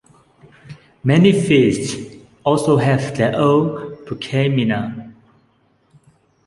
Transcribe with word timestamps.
Many 1.03 1.31
feasts 1.31 2.15
also 2.43 2.77
have 2.77 3.15
their 3.15 3.35
own 3.35 3.97
prokeimena. 4.05 5.13